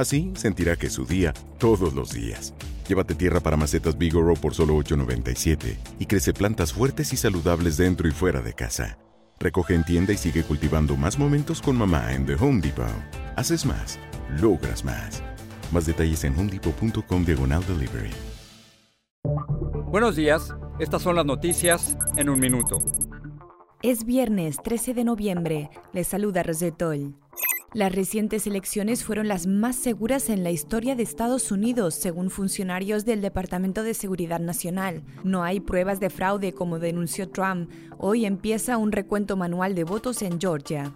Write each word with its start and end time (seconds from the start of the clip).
Así 0.00 0.32
sentirá 0.34 0.76
que 0.76 0.86
es 0.86 0.94
su 0.94 1.04
día 1.04 1.34
todos 1.58 1.92
los 1.92 2.14
días. 2.14 2.54
Llévate 2.88 3.14
tierra 3.14 3.40
para 3.40 3.58
macetas 3.58 3.98
Bigoro 3.98 4.32
por 4.32 4.54
solo 4.54 4.74
$8.97 4.78 5.76
y 5.98 6.06
crece 6.06 6.32
plantas 6.32 6.72
fuertes 6.72 7.12
y 7.12 7.18
saludables 7.18 7.76
dentro 7.76 8.08
y 8.08 8.10
fuera 8.10 8.40
de 8.40 8.54
casa. 8.54 8.96
Recoge 9.38 9.74
en 9.74 9.84
tienda 9.84 10.14
y 10.14 10.16
sigue 10.16 10.42
cultivando 10.42 10.96
más 10.96 11.18
momentos 11.18 11.60
con 11.60 11.76
mamá 11.76 12.14
en 12.14 12.24
The 12.24 12.36
Home 12.36 12.62
Depot. 12.62 12.86
Haces 13.36 13.66
más, 13.66 13.98
logras 14.40 14.86
más. 14.86 15.22
Más 15.70 15.84
detalles 15.84 16.24
en 16.24 16.34
homedepot.com 16.38 17.24
diagonal 17.26 17.62
delivery. 17.66 18.10
Buenos 19.84 20.16
días, 20.16 20.54
estas 20.78 21.02
son 21.02 21.16
las 21.16 21.26
noticias 21.26 21.98
en 22.16 22.30
un 22.30 22.40
minuto. 22.40 22.78
Es 23.82 24.06
viernes 24.06 24.56
13 24.64 24.94
de 24.94 25.04
noviembre. 25.04 25.68
Les 25.92 26.06
saluda 26.06 26.42
Rosetol. 26.42 27.14
Las 27.72 27.94
recientes 27.94 28.48
elecciones 28.48 29.04
fueron 29.04 29.28
las 29.28 29.46
más 29.46 29.76
seguras 29.76 30.28
en 30.28 30.42
la 30.42 30.50
historia 30.50 30.96
de 30.96 31.04
Estados 31.04 31.52
Unidos, 31.52 31.94
según 31.94 32.28
funcionarios 32.28 33.04
del 33.04 33.20
Departamento 33.20 33.84
de 33.84 33.94
Seguridad 33.94 34.40
Nacional. 34.40 35.04
No 35.22 35.44
hay 35.44 35.60
pruebas 35.60 36.00
de 36.00 36.10
fraude 36.10 36.52
como 36.52 36.80
denunció 36.80 37.28
Trump. 37.28 37.70
Hoy 37.96 38.26
empieza 38.26 38.76
un 38.76 38.90
recuento 38.90 39.36
manual 39.36 39.76
de 39.76 39.84
votos 39.84 40.20
en 40.22 40.40
Georgia. 40.40 40.92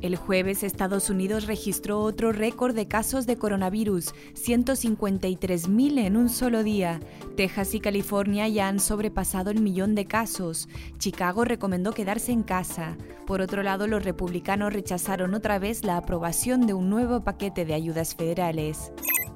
El 0.00 0.16
jueves 0.16 0.64
Estados 0.64 1.08
Unidos 1.08 1.46
registró 1.46 2.00
otro 2.00 2.32
récord 2.32 2.74
de 2.74 2.88
casos 2.88 3.24
de 3.24 3.36
coronavirus, 3.36 4.12
153.000 4.34 5.98
en 6.04 6.16
un 6.16 6.28
solo 6.28 6.64
día. 6.64 6.98
Texas 7.32 7.74
y 7.74 7.80
California 7.80 8.46
ya 8.48 8.68
han 8.68 8.78
sobrepasado 8.78 9.50
el 9.50 9.60
millón 9.60 9.94
de 9.94 10.06
casos. 10.06 10.68
Chicago 10.98 11.44
recomendó 11.44 11.92
quedarse 11.92 12.32
en 12.32 12.42
casa. 12.42 12.96
Por 13.26 13.40
otro 13.40 13.62
lado, 13.62 13.86
los 13.86 14.04
republicanos 14.04 14.72
rechazaron 14.72 15.34
otra 15.34 15.58
vez 15.58 15.84
la 15.84 15.96
aprobación 15.96 16.66
de 16.66 16.74
un 16.74 16.90
nuevo 16.90 17.24
paquete 17.24 17.64
de 17.64 17.74
ayudas 17.74 18.14
federales. 18.14 18.92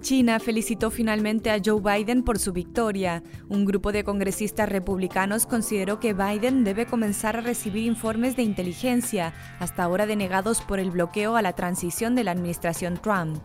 China 0.07 0.39
felicitó 0.39 0.93
finalmente 0.93 1.51
a 1.51 1.61
Joe 1.65 1.81
Biden 1.81 2.23
por 2.23 2.39
su 2.39 2.53
victoria. 2.53 3.25
Un 3.49 3.65
grupo 3.65 3.91
de 3.91 4.05
congresistas 4.05 4.69
republicanos 4.69 5.47
consideró 5.47 5.99
que 5.99 6.13
Biden 6.13 6.63
debe 6.63 6.87
comenzar 6.87 7.37
a 7.37 7.41
recibir 7.41 7.87
informes 7.87 8.37
de 8.37 8.45
inteligencia, 8.45 9.35
hasta 9.59 9.83
ahora 9.83 10.07
denegados 10.07 10.61
por 10.61 10.79
el 10.79 10.93
bloqueo 10.93 11.35
a 11.35 11.43
la 11.43 11.55
transición 11.55 12.15
de 12.15 12.23
la 12.23 12.31
administración 12.31 12.99
Trump. 13.03 13.39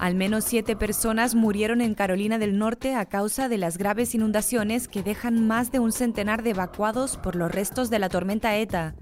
Al 0.00 0.14
menos 0.14 0.44
siete 0.44 0.76
personas 0.76 1.34
murieron 1.34 1.82
en 1.82 1.92
Carolina 1.92 2.38
del 2.38 2.56
Norte 2.56 2.94
a 2.94 3.04
causa 3.04 3.50
de 3.50 3.58
las 3.58 3.76
graves 3.76 4.14
inundaciones 4.14 4.88
que 4.88 5.02
dejan 5.02 5.46
más 5.46 5.72
de 5.72 5.78
un 5.78 5.92
centenar 5.92 6.42
de 6.42 6.50
evacuados 6.50 7.18
por 7.18 7.36
los 7.36 7.52
restos 7.52 7.90
de 7.90 7.98
la 7.98 8.08
tormenta 8.08 8.56
ETA. 8.56 8.94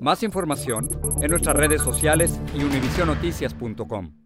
Más 0.00 0.24
información 0.24 0.88
en 1.22 1.30
nuestras 1.30 1.54
redes 1.54 1.80
sociales 1.80 2.40
y 2.56 2.64
univisionoticias.com. 2.64 4.16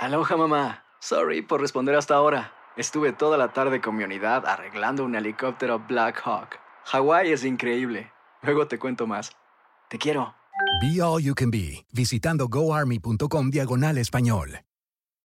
Aloha 0.00 0.36
mamá. 0.36 0.84
Sorry 1.00 1.40
por 1.40 1.62
responder 1.62 1.94
hasta 1.94 2.14
ahora. 2.14 2.52
Estuve 2.76 3.14
toda 3.14 3.38
la 3.38 3.54
tarde 3.54 3.80
con 3.80 3.96
mi 3.96 4.04
unidad 4.04 4.44
arreglando 4.46 5.02
un 5.02 5.14
helicóptero 5.14 5.82
Black 5.88 6.20
Hawk. 6.26 6.58
Hawái 6.84 7.32
es 7.32 7.46
increíble. 7.46 8.12
Luego 8.42 8.68
te 8.68 8.78
cuento 8.78 9.06
más. 9.06 9.32
Te 9.88 9.96
quiero. 9.96 10.34
Be 10.82 11.00
All 11.00 11.22
You 11.22 11.34
Can 11.34 11.50
Be, 11.50 11.86
visitando 11.90 12.48
goarmy.com 12.48 13.48
diagonal 13.48 13.96
español. 13.96 14.60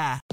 Yeah. 0.00 0.29